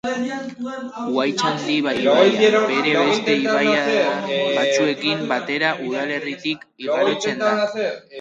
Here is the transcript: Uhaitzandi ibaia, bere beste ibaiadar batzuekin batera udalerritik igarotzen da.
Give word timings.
Uhaitzandi 1.09 1.73
ibaia, 1.81 2.15
bere 2.71 2.93
beste 3.01 3.35
ibaiadar 3.41 4.25
batzuekin 4.55 5.21
batera 5.33 5.69
udalerritik 5.91 6.65
igarotzen 6.87 7.45
da. 7.45 7.53